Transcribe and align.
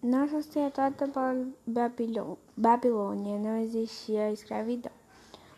Na 0.00 0.28
sociedade 0.28 0.94
da 1.66 1.90
Babilônia 2.56 3.36
não 3.36 3.56
existia 3.56 4.30
escravidão. 4.30 4.92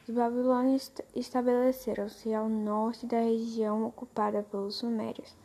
Os 0.08 0.14
babilônios 0.14 0.90
estabeleceram-se 1.14 2.32
ao 2.32 2.48
norte 2.48 3.04
da 3.04 3.20
região 3.20 3.84
ocupada 3.84 4.42
pelos 4.42 4.76
sumérios. 4.76 5.36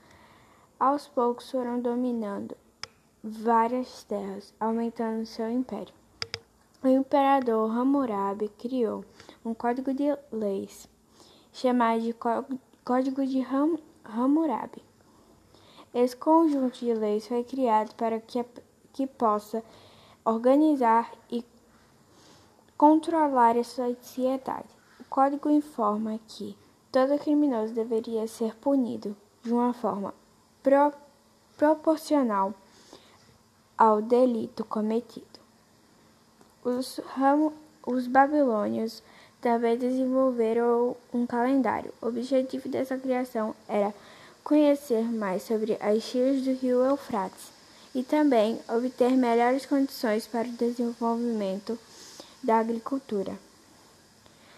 Aos 0.79 1.10
poucos 1.10 1.52
foram 1.52 1.81
dominando 1.81 2.55
várias 3.21 4.05
terras, 4.05 4.54
aumentando 4.61 5.25
seu 5.25 5.52
império. 5.52 5.93
O 6.82 6.88
imperador 6.88 7.70
Hammurabi 7.70 8.48
criou 8.48 9.04
um 9.43 9.54
código 9.54 9.93
de 9.93 10.05
leis 10.32 10.88
chamado 11.52 12.02
de 12.02 12.16
Código 12.86 13.25
de 13.25 13.46
Hammurabi. 14.05 14.82
Esse 15.93 16.16
conjunto 16.16 16.80
de 16.80 16.93
leis 16.93 17.27
foi 17.27 17.43
criado 17.43 17.93
para 17.96 18.21
que 18.21 18.46
que 18.96 19.05
possa 19.05 19.62
organizar 20.24 21.11
e 21.29 21.43
controlar 22.78 23.57
a 23.57 23.64
sociedade. 23.64 24.69
O 25.02 25.04
código 25.10 25.50
informa 25.50 26.18
que 26.29 26.57
todo 26.93 27.19
criminoso 27.19 27.74
deveria 27.74 28.25
ser 28.25 28.55
punido 28.55 29.16
de 29.43 29.52
uma 29.52 29.74
forma 29.74 30.14
pro 30.64 30.93
proporcional 31.57 32.53
ao 33.78 34.02
delito 34.02 34.64
cometido. 34.64 35.39
Os, 36.64 37.02
os 37.86 38.08
babilônios 38.08 39.03
também 39.41 39.77
desenvolveram 39.77 40.95
um 41.14 41.25
calendário. 41.25 41.94
O 42.02 42.08
objetivo 42.08 42.69
dessa 42.69 42.97
criação 42.97 43.53
era 43.67 43.94
conhecer 44.41 45.03
mais 45.03 45.44
sobre 45.44 45.77
as 45.81 46.02
cheias 46.02 46.44
do 46.44 46.53
rio 46.53 46.83
Eufrates 46.83 47.55
e 47.95 48.03
também 48.03 48.59
obter 48.67 49.11
melhores 49.11 49.66
condições 49.66 50.27
para 50.27 50.45
o 50.45 50.52
desenvolvimento 50.52 51.79
da 52.43 52.57
agricultura. 52.59 53.39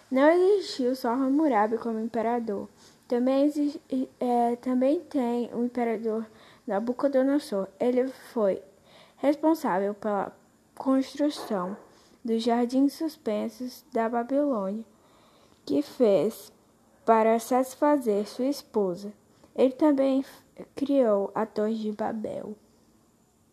Não 0.10 0.28
existiu 0.28 0.96
só 0.96 1.10
Hammurabi 1.10 1.78
como 1.78 2.00
imperador. 2.00 2.68
Também, 3.08 3.46
existe, 3.46 3.80
é, 4.20 4.56
também 4.56 5.02
tem 5.02 5.52
o 5.54 5.64
imperador 5.64 6.26
Nabucodonosor. 6.66 7.68
Ele 7.80 8.08
foi 8.34 8.60
responsável 9.18 9.94
pela 9.94 10.36
construção 10.74 11.78
dos 12.26 12.42
jardins 12.42 12.94
suspensos 12.94 13.86
da 13.94 14.10
Babilônia, 14.10 14.84
que 15.64 15.84
fez 15.84 16.52
para 17.06 17.40
satisfazer 17.40 18.28
sua 18.28 18.48
esposa. 18.48 19.14
Ele 19.56 19.74
também 19.74 20.26
criou 20.76 21.32
a 21.36 21.46
Torre 21.46 21.76
de 21.76 21.92
Babel. 21.92 22.56